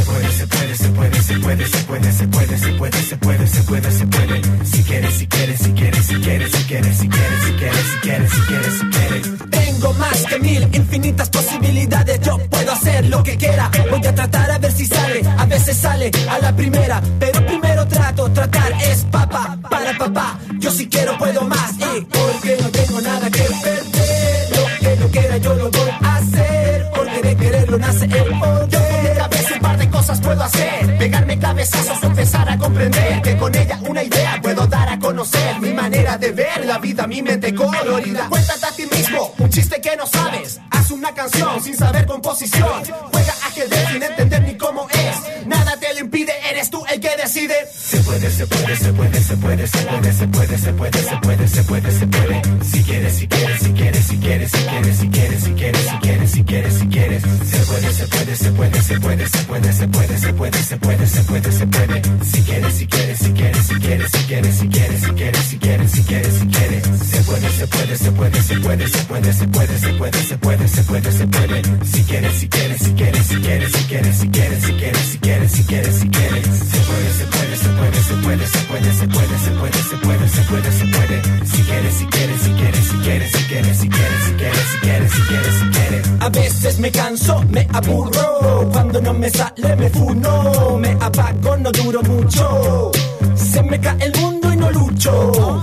[1.51, 4.41] Puede, se puede, se puede, se puede, se puede, se puede, se puede.
[4.63, 7.99] Si quieres, si quieres, si quieres, si quieres, si quieres, si quieres, si quieres, si
[7.99, 9.49] quieres, si quieres, si quieres.
[9.49, 12.21] Tengo más que mil infinitas posibilidades.
[12.21, 13.69] Yo puedo hacer lo que quiera.
[13.89, 15.21] Voy a tratar a ver si sale.
[15.37, 17.01] A veces sale a la primera.
[17.19, 17.45] Pero
[37.81, 38.27] colorida.
[38.29, 40.59] Cuéntate a ti mismo un chiste que no sabes.
[40.71, 42.83] Haz una canción sin saber composición.
[43.11, 45.47] Juega ajedrez sin entender ni cómo es.
[45.47, 47.55] Nada te lo impide, eres tú el que decide.
[47.73, 51.17] Se puede, se puede, se puede, se puede, se puede, se puede, se puede, se
[51.17, 52.41] puede, se puede, se puede.
[52.63, 55.97] Si quieres, si quieres, si quieres, si quieres, si quieres, si quieres, si quieres, si
[55.99, 57.21] quieres, si quieres, si quieres.
[57.21, 60.77] Se puede, se puede, se puede, se puede, se puede, se puede, se puede, se
[60.77, 62.01] puede, se puede, se puede.
[62.25, 65.40] Si quieres, si quieres, si quieres, si quieres, si quieres, si quieres, si quieres,
[67.91, 71.11] puede, se puede, se puede, se puede, se puede, se puede, se puede, se puede,
[71.11, 71.61] se puede.
[71.85, 75.17] Si quieres, si quieres, si quieres, si quieres, si quieres, si quieres, si quieres, si
[75.19, 76.45] quieres, si quieres, si quieres.
[76.45, 79.97] Se puede, se puede, se puede, se puede, se puede, se puede, se puede, se
[79.97, 81.21] puede, se puede, se puede.
[81.45, 84.79] Si quieres, si quieres, si quieres, si quieres, si quieres, si quieres, si quieres, si
[84.79, 86.07] quieres, si quieres, si quieres.
[86.21, 88.69] A veces me canso, me aburro.
[88.71, 90.77] Cuando no me sale, me funo.
[90.77, 92.91] Me apago, no duro mucho.
[93.35, 95.61] Se me cae el mundo y no lucho.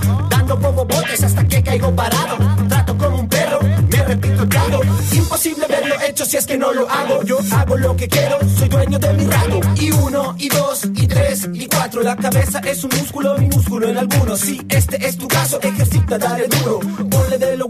[1.09, 2.37] Botes hasta que caigo parado.
[2.67, 4.81] Trato como un perro, me repito el trago.
[5.11, 7.23] Imposible verlo hecho si es que no lo hago.
[7.23, 9.59] Yo hago lo que quiero, soy dueño de mi rango.
[9.75, 12.01] Y uno, y dos, y tres, y cuatro.
[12.03, 14.39] La cabeza es un músculo minúsculo en algunos.
[14.39, 16.79] Si este es tu caso, ejercita, dale duro.
[17.09, 17.68] Ponle de lo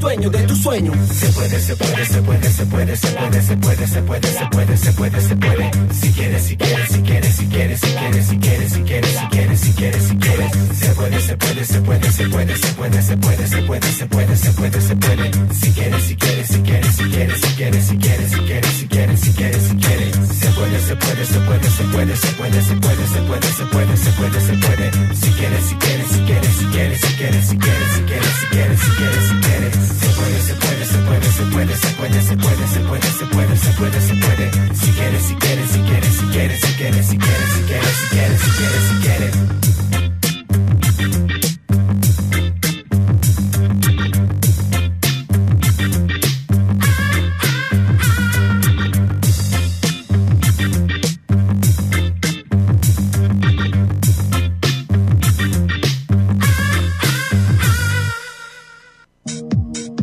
[0.00, 0.92] dueño de tu sueño.
[1.12, 4.46] Se puede, se puede, se puede, se puede, se puede, se puede, se puede, se
[4.50, 5.70] puede, se puede, se puede.
[5.92, 9.26] Si quieres, si quieres, si quieres, si quieres, si quieres, si quieres, si quieres, si
[9.28, 10.50] quieres, si quieres, si quieres.
[10.78, 14.06] Se puede, se puede, se puede, se puede, se puede, se puede, se puede, se
[14.06, 15.30] puede, se puede, se puede.
[15.54, 18.86] Si quieres, si quieres, si quieres, si quieres, si quieres, si quieres, si quieres, si
[18.88, 20.16] quieres, si quieres, si quieres.
[20.40, 23.64] Se puede, se puede, se puede, se puede, se puede, se puede, se puede, se
[23.66, 24.90] puede, se puede, se puede.
[25.14, 28.46] Si quieres, si quieres, si quieres, si quieres, si quieres, si quieres, si quieres, si
[28.46, 29.89] quieres, si quieres, si quieres.
[29.98, 33.26] Se puede, se puede, se puede, se puede, se puede, se puede, se puede, se
[33.26, 34.50] puede, se puede, se puede.
[34.74, 38.08] Si quieres, si quieres, si quieres, si quieres, si quieres, si quieres, si quieres, si
[38.10, 39.50] quieres, si quieres, si quieres.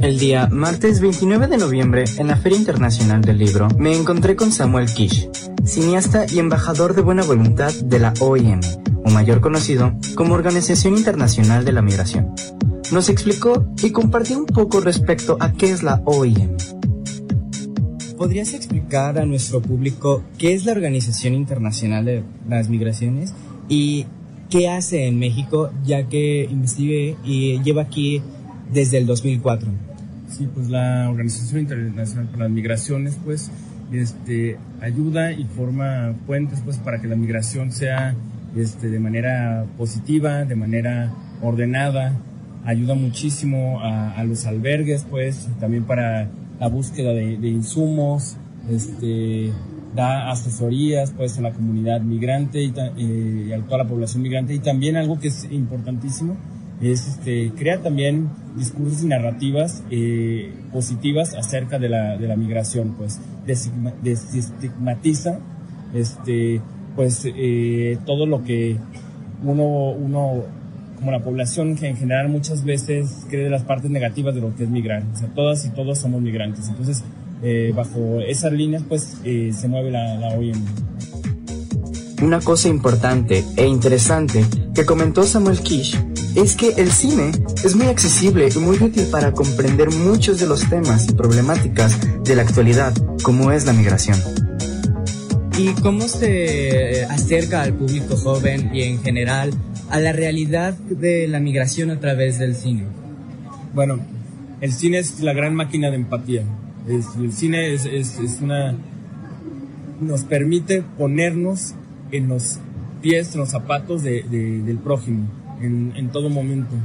[0.08, 4.54] El día martes 29 de noviembre, en la Feria Internacional del Libro, me encontré con
[4.54, 5.30] Samuel Kish,
[5.66, 8.62] cineasta y embajador de buena voluntad de la OIM,
[9.04, 12.34] o mayor conocido como Organización Internacional de la Migración.
[12.94, 16.56] Nos explicó y compartió un poco respecto a qué es la OIM.
[18.16, 23.34] ¿Podrías explicar a nuestro público qué es la Organización Internacional de las Migraciones
[23.68, 24.06] y
[24.50, 28.22] qué hace en México, ya que investigué y lleva aquí
[28.72, 29.97] desde el 2004?
[30.30, 33.50] Sí, pues la Organización Internacional para las Migraciones, pues,
[33.92, 38.14] este, ayuda y forma puentes, pues, para que la migración sea,
[38.56, 42.14] este, de manera positiva, de manera ordenada,
[42.66, 46.28] ayuda muchísimo a, los albergues, pues, también para
[46.60, 48.36] la búsqueda de, insumos,
[48.70, 49.52] este,
[49.96, 54.54] da asesorías, pues, a la comunidad migrante y, eh, a toda la población migrante.
[54.54, 56.36] Y también algo que es importantísimo,
[56.82, 62.94] es este, crea también discursos y narrativas eh, positivas acerca de la, de la migración,
[62.98, 63.20] pues
[64.04, 65.40] desestigmatiza
[65.94, 66.62] este,
[66.96, 68.78] pues, eh, todo lo que
[69.44, 70.44] uno, uno,
[70.98, 74.56] como la población que en general muchas veces cree de las partes negativas de lo
[74.56, 75.04] que es migrar.
[75.14, 76.68] O sea, todas y todos somos migrantes.
[76.68, 77.04] Entonces,
[77.44, 80.58] eh, bajo esas líneas, pues eh, se mueve la, la OIM.
[82.22, 86.00] Una cosa importante e interesante que comentó Samuel Kish
[86.38, 87.32] es que el cine
[87.66, 92.36] es muy accesible y muy útil para comprender muchos de los temas y problemáticas de
[92.36, 94.20] la actualidad, como es la migración.
[95.58, 99.52] ¿Y cómo se acerca al público joven y en general
[99.90, 102.84] a la realidad de la migración a través del cine?
[103.74, 104.00] Bueno,
[104.62, 106.44] el cine es la gran máquina de empatía.
[106.88, 107.88] el cine es,
[108.42, 108.76] una...
[110.00, 111.74] nos permite ponernos
[112.12, 112.60] en los
[113.02, 115.28] pies, en los zapatos del prójimo,
[115.62, 116.76] en, todo momento.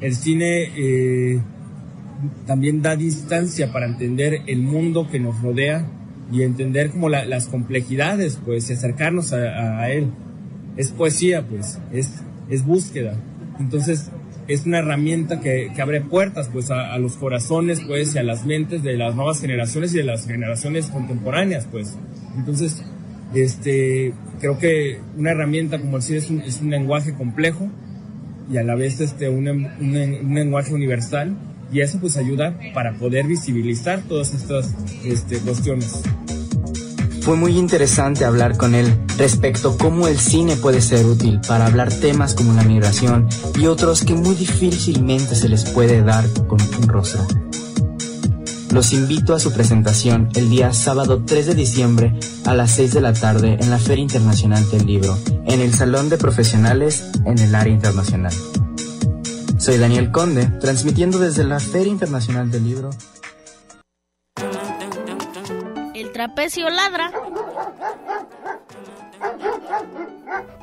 [0.00, 1.40] El cine eh,
[2.46, 5.86] también da distancia para entender el mundo que nos rodea
[6.32, 10.10] y entender como las complejidades, pues, y acercarnos a, él.
[10.76, 13.14] Es poesía, pues, es, es búsqueda.
[13.58, 14.10] Entonces,
[14.46, 18.44] es una herramienta que, que abre puertas, pues, a, los corazones, pues, y a las
[18.44, 21.96] mentes de las nuevas generaciones y de las generaciones contemporáneas, pues.
[22.36, 22.84] Entonces,
[23.34, 27.70] este, creo que una herramienta como el cine es un, es un lenguaje complejo
[28.50, 31.36] y a la vez este, un, un, lenguaje universal
[31.72, 34.74] y eso pues ayuda para poder visibilizar todas estas
[35.04, 36.02] este, cuestiones.
[37.20, 38.86] Fue muy interesante hablar con él
[39.18, 43.28] respecto cómo el cine puede ser útil para hablar temas como la migración
[43.58, 47.47] y otros que muy difícilmente se les puede dar con un rostro.
[48.70, 52.12] Los invito a su presentación el día sábado 3 de diciembre
[52.44, 55.16] a las 6 de la tarde en la Feria Internacional del Libro,
[55.46, 58.32] en el Salón de Profesionales en el área internacional.
[59.58, 62.90] Soy Daniel Conde, transmitiendo desde la Feria Internacional del Libro.
[65.94, 67.10] El trapecio ladra.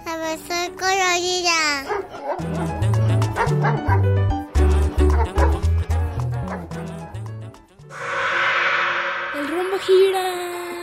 [0.06, 1.86] A ver, soy colorida.
[9.56, 10.75] Rumbo gira.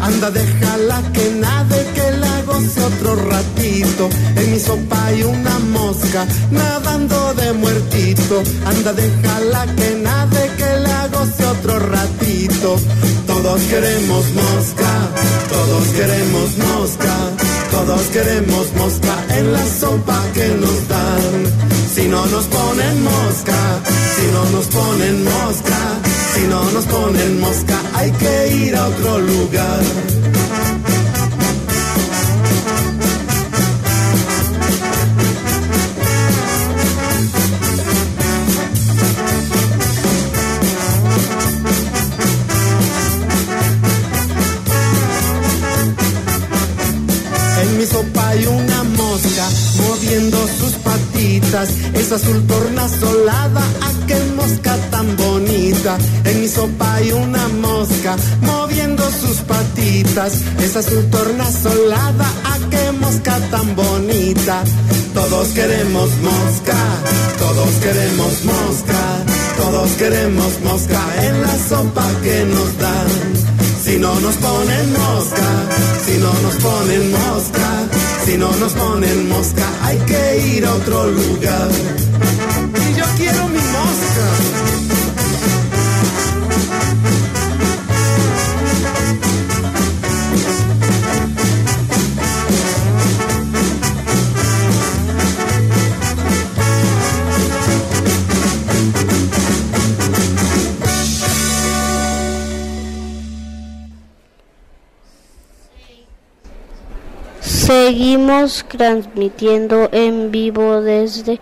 [0.00, 4.08] Anda, déjala que nade, que la goce otro ratito.
[4.36, 8.42] En mi sopa hay una mosca nadando de muertito.
[8.66, 12.76] Anda, déjala que nade, que la goce otro ratito.
[13.26, 14.92] Todos queremos mosca,
[15.48, 17.14] todos queremos mosca.
[17.70, 21.32] Todos queremos mosca en la sopa que nos dan.
[21.94, 23.58] Si no nos ponen mosca,
[24.14, 29.18] si no nos ponen mosca si no nos ponen mosca, hay que ir a otro
[29.18, 29.82] lugar.
[47.62, 55.16] En mi sopa hay una mosca moviendo sus patitas, esa azul tornasolada, aquel mosca tan
[55.84, 60.32] En mi sopa hay una mosca moviendo sus patitas.
[60.62, 64.62] Esa su tornasolada, a qué mosca tan bonita.
[65.12, 66.78] Todos queremos mosca,
[67.36, 69.02] todos queremos mosca,
[69.56, 73.08] todos queremos mosca en la sopa que nos dan.
[73.82, 75.48] Si no nos ponen mosca,
[76.06, 77.68] si no nos ponen mosca,
[78.24, 81.70] si no nos ponen mosca, hay que ir a otro lugar.
[82.88, 84.01] Y yo quiero mi mosca.
[107.92, 111.38] Seguimos transmitiendo en vivo desde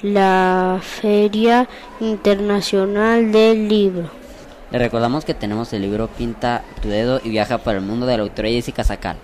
[0.00, 1.68] la Feria
[2.00, 4.08] Internacional del Libro.
[4.70, 8.16] Le recordamos que tenemos el libro Pinta tu dedo y viaja por el mundo de
[8.16, 9.18] la autora Jessica Sacal.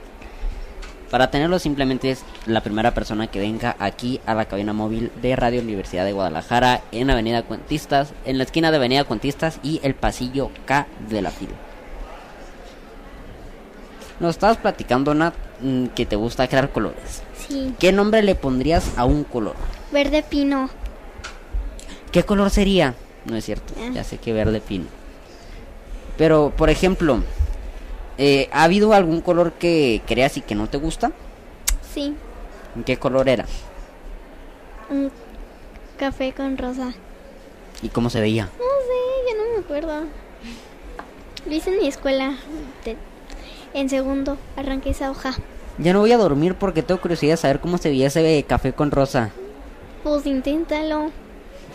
[1.10, 5.34] Para tenerlo simplemente es la primera persona que venga aquí a la cabina móvil de
[5.34, 9.94] Radio Universidad de Guadalajara en Avenida Cuentistas, en la esquina de Avenida Cuentistas y el
[9.94, 11.54] pasillo K de la fila.
[14.20, 17.22] Nos estabas platicando, Nat, mm, que te gusta crear colores.
[17.48, 17.74] Sí.
[17.78, 19.54] ¿Qué nombre le pondrías a un color?
[19.92, 20.70] Verde pino.
[22.12, 22.94] ¿Qué color sería?
[23.26, 24.86] No es cierto, ya sé que verde pino.
[26.16, 27.22] Pero, por ejemplo,
[28.16, 31.12] eh, ¿ha habido algún color que creas y que no te gusta?
[31.92, 32.14] Sí,
[32.84, 33.46] ¿Qué color era?
[34.90, 35.10] un
[35.98, 36.92] café con rosa.
[37.82, 38.44] ¿Y cómo se veía?
[38.44, 40.04] No sé, ya no me acuerdo.
[41.46, 42.36] Lo hice en mi escuela.
[42.84, 42.96] de-
[43.76, 45.34] en segundo, arranqué esa hoja.
[45.78, 48.72] Ya no voy a dormir porque tengo curiosidad de saber cómo se veía ese café
[48.72, 49.30] con rosa.
[50.02, 51.10] Pues inténtalo.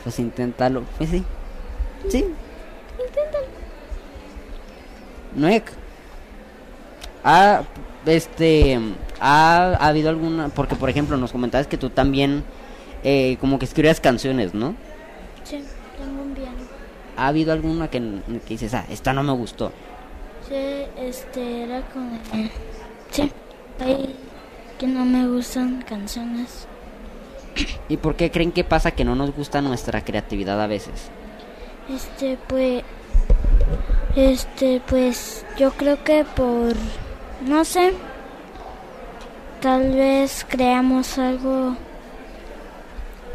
[0.04, 0.84] Pues inténtalo.
[0.98, 1.24] Pues sí.
[2.10, 2.18] Sí.
[2.18, 3.46] Inténtalo.
[5.36, 5.72] Nuek.
[7.24, 7.62] Ha,
[8.08, 8.80] este,
[9.20, 12.44] ha, ha habido alguna, porque por ejemplo nos comentabas que tú también
[13.04, 14.74] eh, como que escribías canciones, ¿no?
[15.44, 15.64] Sí,
[16.00, 16.58] tengo un piano.
[17.16, 19.72] ¿Ha habido alguna que, que dices, ah, esta no me gustó?
[20.52, 22.20] Este era con...
[23.10, 23.32] Sí,
[23.80, 24.16] hay
[24.78, 26.68] que no me gustan canciones.
[27.88, 31.10] ¿Y por qué creen que pasa que no nos gusta nuestra creatividad a veces?
[31.94, 32.84] Este, pues...
[34.16, 36.74] Este, pues yo creo que por...
[37.48, 37.94] No sé.
[39.62, 41.76] Tal vez creamos algo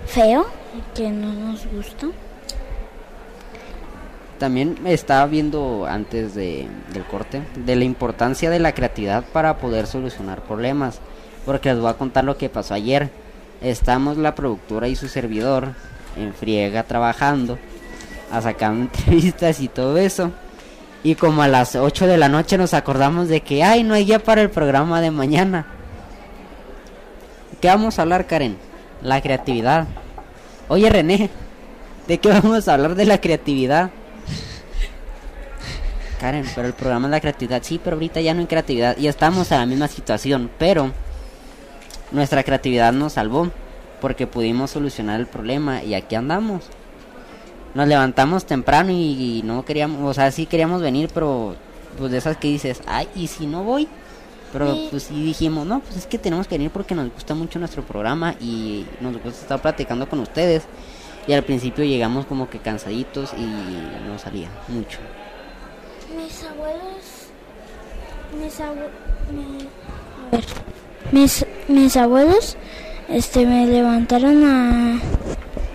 [0.07, 0.47] feo
[0.77, 2.09] y que no nos gusta.
[4.39, 9.87] También estaba viendo antes de, del corte de la importancia de la creatividad para poder
[9.87, 11.01] solucionar problemas.
[11.45, 13.11] Porque les voy a contar lo que pasó ayer.
[13.63, 15.75] Estamos la productora y su servidor
[16.17, 17.59] en friega trabajando,
[18.31, 20.33] a sacando entrevistas y todo eso.
[21.03, 24.07] Y como a las 8 de la noche nos acordamos de que, ay, no hay
[24.07, 25.67] ya para el programa de mañana.
[27.61, 28.57] ¿Qué vamos a hablar, Karen?
[29.03, 29.87] La creatividad.
[30.69, 31.31] Oye, René,
[32.09, 33.91] ¿de qué vamos a hablar de la creatividad?
[36.19, 37.63] Karen, pero el programa es la creatividad.
[37.63, 38.97] Sí, pero ahorita ya no hay creatividad.
[38.99, 40.51] Y estamos en la misma situación.
[40.59, 40.93] Pero
[42.13, 43.51] nuestra creatividad nos salvó.
[44.01, 45.83] Porque pudimos solucionar el problema.
[45.83, 46.65] Y aquí andamos.
[47.75, 50.03] Nos levantamos temprano y, y no queríamos.
[50.09, 51.57] O sea, sí queríamos venir, pero.
[51.99, 53.89] Pues de esas que dices, ay, ¿y si no voy?
[54.53, 54.89] Pero Sí.
[54.91, 57.83] pues sí dijimos, no, pues es que tenemos que venir porque nos gusta mucho nuestro
[57.83, 60.65] programa y nos gusta estar platicando con ustedes.
[61.27, 63.41] Y al principio llegamos como que cansaditos y
[64.07, 64.99] no salía mucho.
[66.27, 67.07] Mis abuelos...
[71.13, 72.57] Mis mis abuelos
[73.09, 75.01] este, me levantaron a...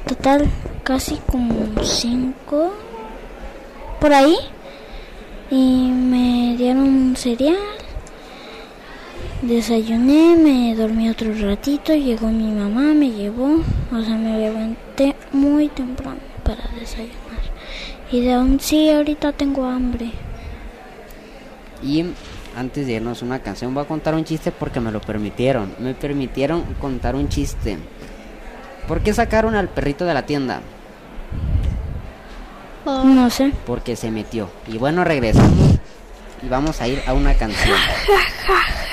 [0.06, 0.50] Total,
[0.84, 2.74] casi como cinco...
[4.02, 4.36] Por ahí.
[5.50, 7.56] Y me dieron un cereal.
[9.44, 15.70] Desayuné, me dormí otro ratito, llegó mi mamá, me llevó, o sea, me levanté muy
[15.70, 17.42] temprano para desayunar.
[18.12, 20.12] Y de aún sí, ahorita tengo hambre.
[21.84, 22.06] Y
[22.56, 25.74] antes de irnos una canción, voy a contar un chiste porque me lo permitieron.
[25.80, 27.78] Me permitieron contar un chiste.
[28.88, 30.62] ¿Por qué sacaron al perrito de la tienda?
[32.86, 33.54] No sé.
[33.66, 34.50] Porque se metió.
[34.68, 35.80] Y bueno, regresamos
[36.44, 37.78] y vamos a ir a una canción.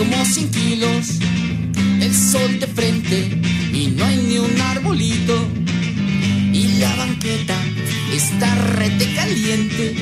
[0.00, 1.18] como 100 kilos,
[2.00, 3.38] el sol de frente
[3.70, 5.46] y no hay ni un arbolito,
[6.54, 7.54] y la banqueta
[8.10, 9.94] está rete caliente.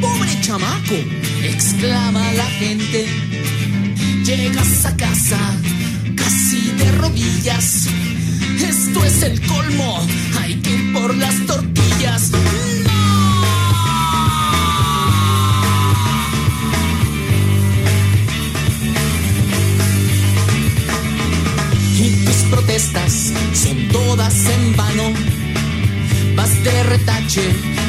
[0.00, 0.94] ¡Pobre chamaco!
[1.42, 3.06] exclama la gente.
[4.24, 5.40] Llegas a casa
[6.14, 7.88] casi de rodillas.
[8.60, 10.06] Esto es el colmo,
[10.40, 11.73] hay que ir por las tortillas.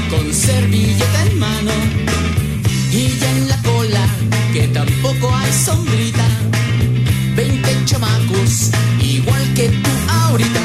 [0.10, 1.72] Con servilleta en mano.
[2.91, 4.08] Y ya en la cola,
[4.54, 6.26] que tampoco hay sombrita.
[7.36, 10.62] 20 chamacos, igual que tú ahorita.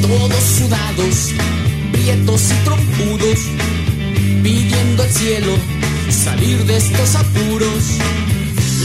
[0.00, 1.32] Todos sudados,
[1.92, 3.38] prietos y trompudos.
[4.42, 5.52] Pidiendo al cielo
[6.08, 7.84] salir de estos apuros.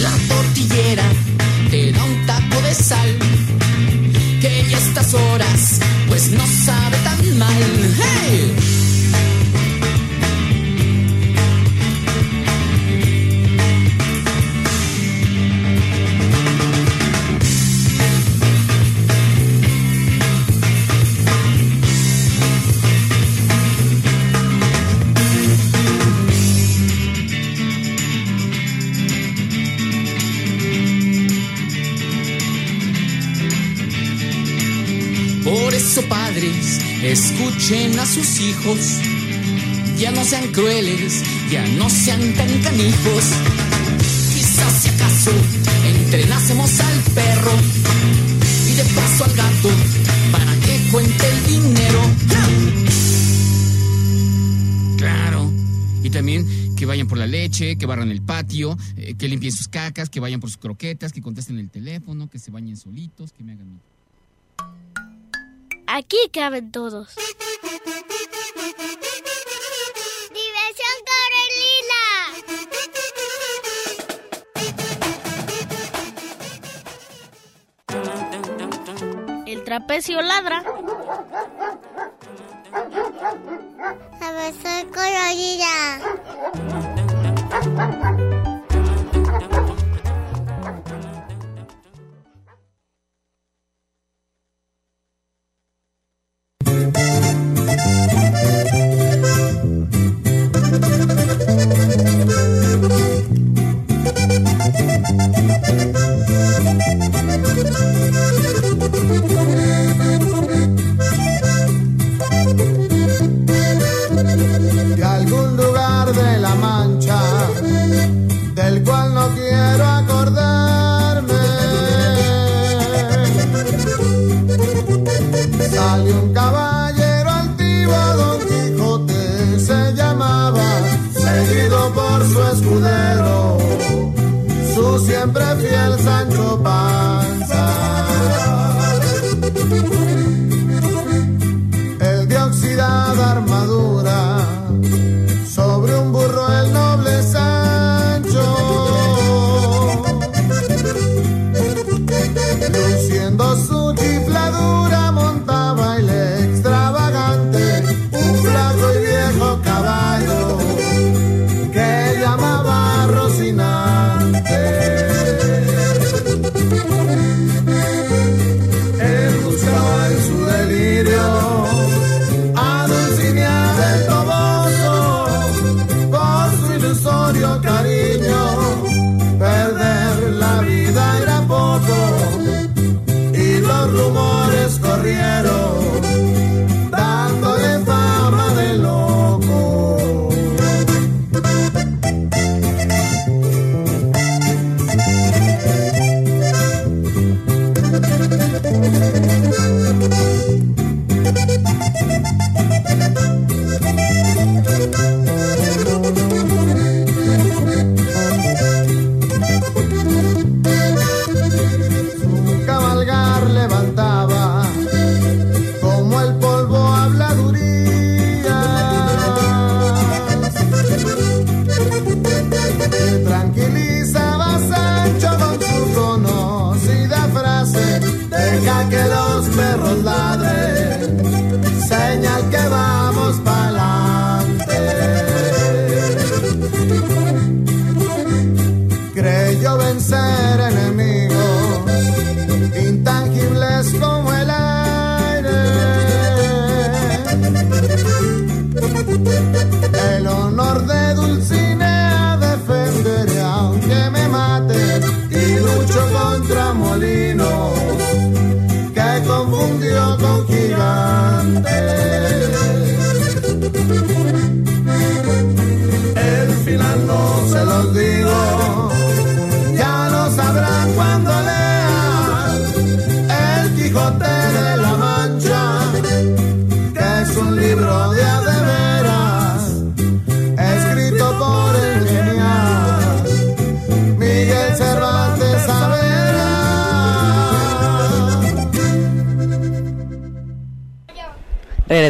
[0.01, 1.05] La tortillera
[37.63, 38.99] escuchen a sus hijos.
[39.97, 43.23] Ya no sean crueles, ya no sean tan canijos.
[44.33, 45.31] Quizás si acaso
[45.85, 47.51] entrenásemos al perro
[48.69, 49.69] y de paso al gato
[50.31, 52.01] para que cuente el dinero.
[54.97, 55.51] Claro.
[56.03, 59.69] Y también que vayan por la leche, que barran el patio, eh, que limpien sus
[59.69, 63.43] cacas, que vayan por sus croquetas, que contesten el teléfono, que se bañen solitos, que
[63.43, 63.79] me hagan...
[65.95, 67.13] Aquí caben todos.
[70.33, 70.95] ¡Diversión
[79.45, 80.63] El trapecio ladra.
[84.19, 84.87] A ver, soy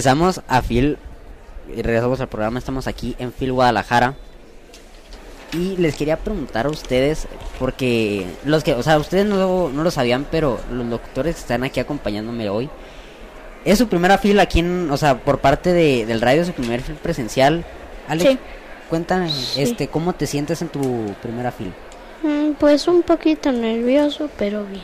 [0.03, 0.97] Regresamos a Phil
[1.73, 2.59] y regresamos al programa.
[2.59, 4.15] Estamos aquí en Phil Guadalajara.
[5.53, 7.25] Y les quería preguntar a ustedes,
[7.57, 11.63] porque los que, o sea, ustedes no, no lo sabían, pero los locutores que están
[11.63, 12.69] aquí acompañándome hoy,
[13.63, 16.81] es su primera fila aquí en, o sea, por parte de, del radio, su primer
[16.81, 17.63] fil presencial.
[18.09, 18.37] Alex, Sí.
[18.89, 21.71] cuéntame, este, ¿cómo te sientes en tu primera fila?
[22.23, 24.83] Mm, Pues un poquito nervioso, pero bien.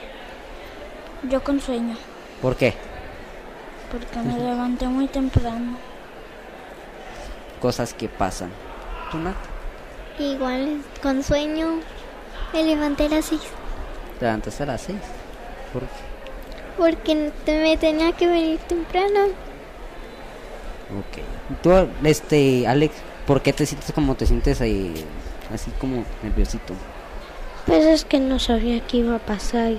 [1.30, 1.97] Yo con sueño,
[2.41, 2.74] ¿Por qué?
[3.92, 5.78] Porque me levanté muy temprano.
[7.62, 8.50] Cosas que pasan.
[9.12, 9.36] ¿Tú, Nat?
[10.20, 11.80] Igual, con sueño,
[12.54, 13.42] me levanté a las seis.
[14.20, 14.98] Te levantaste a las 6.
[15.72, 15.88] ¿Por qué?
[16.78, 19.28] Porque te- me tenía que venir temprano.
[20.92, 21.62] Ok.
[21.64, 21.72] Tú,
[22.04, 24.94] este, Alex, ¿por qué te sientes como te sientes ahí,
[25.54, 26.74] así como nerviosito?
[27.66, 29.74] Pues es que no sabía qué iba a pasar.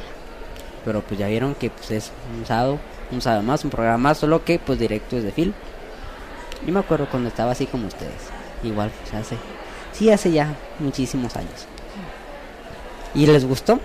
[0.85, 2.79] Pero pues ya vieron que pues es un sábado,
[3.13, 5.55] un sábado más, un programa más, solo que pues directo desde Phil.
[6.67, 8.29] Yo me acuerdo cuando estaba así como ustedes.
[8.63, 9.37] Igual, pues hace,
[9.93, 11.67] sí, hace ya muchísimos años.
[13.15, 13.81] ¿Y les gustó?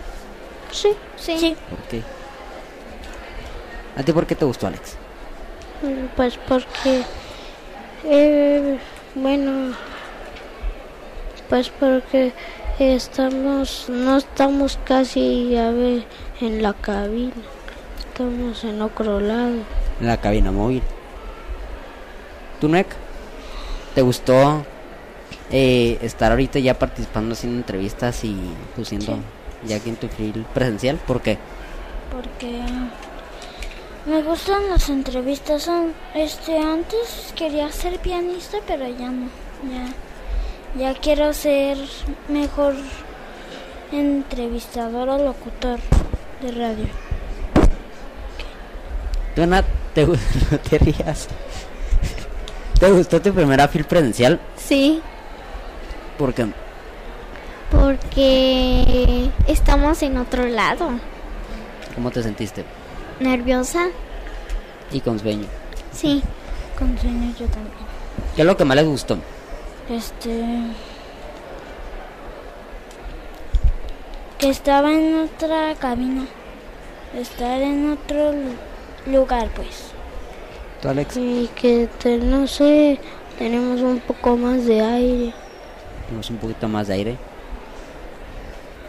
[0.71, 0.89] Sí.
[1.17, 1.55] Sí.
[1.69, 2.01] ¿Por qué?
[3.97, 4.95] ¿A ti por qué te gustó, Alex?
[5.81, 7.03] Mm, Pues porque,
[8.03, 8.77] eh,
[9.15, 9.73] bueno,
[11.49, 12.33] pues porque
[12.77, 16.03] estamos, no estamos casi a ver
[16.41, 17.31] en la cabina,
[18.15, 19.57] estamos en otro lado.
[19.99, 20.81] En la cabina móvil.
[22.61, 22.87] ¿Tú, Nek?
[23.93, 24.63] ¿Te gustó
[25.51, 28.37] eh, estar ahorita ya participando haciendo entrevistas y
[28.73, 29.17] pues siendo
[29.65, 30.95] ya aquí en tu Phil presencial?
[30.95, 31.37] ¿Por qué?
[32.09, 32.61] Porque
[34.05, 35.69] me gustan las entrevistas.
[36.13, 39.27] Este, antes quería ser pianista, pero ya no.
[40.77, 41.77] Ya, ya quiero ser
[42.29, 42.75] mejor
[43.91, 45.79] entrevistador o locutor
[46.41, 47.14] de radio.
[49.35, 50.15] ¿Tú, Nat, te, no
[50.69, 51.27] te rías.
[52.79, 54.39] ¿Te gustó tu primera Phil presencial?
[54.57, 55.01] Sí,
[56.17, 56.45] Porque
[57.71, 60.91] porque estamos en otro lado.
[61.95, 62.63] ¿Cómo te sentiste?
[63.19, 63.87] ¿Nerviosa?
[64.91, 65.47] Y con sueño.
[65.91, 66.21] Sí.
[66.77, 67.73] Con sueño yo también.
[68.35, 69.17] ¿Qué es lo que más les gustó?
[69.89, 70.43] Este.
[74.37, 76.25] Que estaba en otra cabina.
[77.17, 78.55] Estar en otro lu-
[79.05, 79.91] lugar, pues.
[80.81, 81.17] ¿Tú, Alex?
[81.17, 82.99] Y que, te- no sé,
[83.39, 85.33] tenemos un poco más de aire.
[86.07, 87.17] Tenemos un poquito más de aire.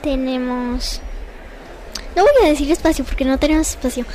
[0.03, 1.01] Tenemos...
[2.15, 4.05] No voy a decir espacio porque no tenemos espacio.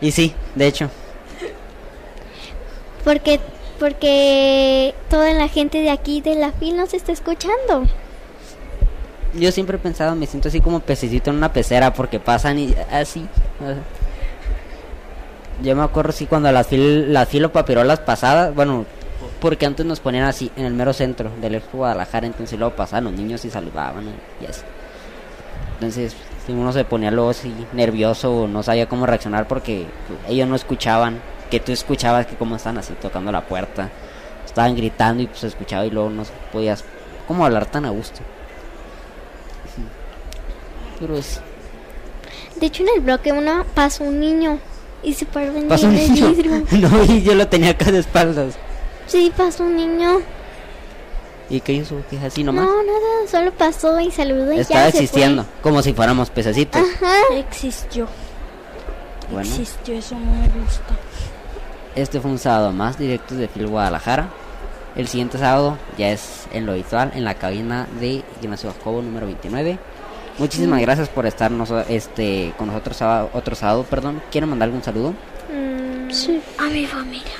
[0.00, 0.90] Y sí, de hecho.
[3.04, 3.38] Porque,
[3.78, 7.86] porque toda la gente de aquí de la FIL nos está escuchando.
[9.34, 12.74] Yo siempre he pensado, me siento así como pececito en una pecera porque pasan y
[12.90, 13.26] así.
[15.62, 18.84] Yo me acuerdo sí cuando las fil las filopapirolas pasadas, bueno,
[19.40, 23.04] porque antes nos ponían así en el mero centro del Expo Guadalajara, entonces luego pasaban
[23.04, 24.04] los niños y saludaban
[24.40, 24.62] y así.
[25.74, 26.14] Entonces,
[26.46, 29.86] si uno se ponía luego así nervioso o no sabía cómo reaccionar porque
[30.28, 31.20] ellos no escuchaban,
[31.50, 33.88] que tú escuchabas que cómo estaban así tocando la puerta,
[34.44, 36.84] estaban gritando y pues escuchaba y luego no podías
[37.26, 38.20] cómo hablar tan a gusto.
[41.10, 41.40] Es
[42.60, 44.58] De hecho, en el bloque uno pasó un niño
[45.02, 46.28] y se paró en Pasó un el niño.
[46.30, 46.64] vidrio.
[46.72, 48.54] No, y yo lo tenía acá de espaldas.
[49.06, 50.20] Sí, pasó un niño.
[51.50, 51.96] ¿Y qué hizo?
[52.08, 52.64] ¿Qué así nomás?
[52.66, 55.00] No, nada, solo pasó y saludó y Estaba ya se fue.
[55.04, 56.80] existiendo, como si fuéramos pececitos.
[56.80, 57.12] Ajá.
[57.36, 58.06] Existió.
[59.30, 60.94] Bueno, Existió, eso no me gusta.
[61.94, 64.28] este fue un sábado más directo de Phil Guadalajara.
[64.94, 69.26] El siguiente sábado ya es en lo habitual, en la cabina de Ignacio Jacobo número
[69.26, 69.78] 29.
[70.38, 70.82] Muchísimas Mm.
[70.82, 73.84] gracias por estar noso- este, con nosotros sábado- otro sábado.
[73.88, 75.14] Perdón, ¿quieren mandar algún saludo?
[76.10, 76.40] Sí.
[76.58, 77.32] A mi familia.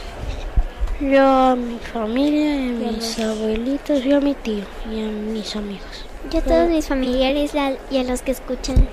[1.00, 6.04] Yo a mi familia, a mis abuelitos, yo a mi tío y a mis amigos.
[6.30, 8.88] Yo a todos mis familiares la- y a los que escuchan.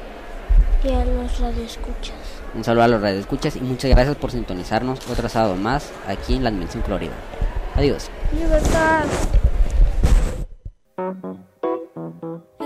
[0.84, 2.16] Y a los radioescuchas.
[2.56, 6.44] Un saludo a los radioescuchas y muchas gracias por sintonizarnos otro sábado más aquí en
[6.44, 7.14] la Dimensión Florida.
[7.76, 8.10] Adiós.
[8.34, 9.06] Libertad.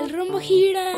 [0.03, 0.91] El rumbo gira.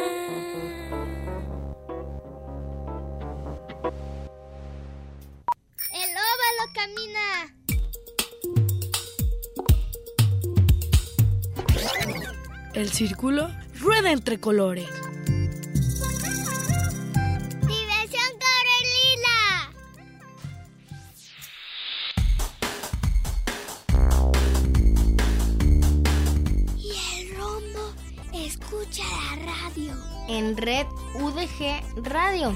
[5.94, 7.54] El óvalo camina.
[12.74, 14.90] El círculo rueda entre colores.
[30.28, 32.54] En Red UDG Radio.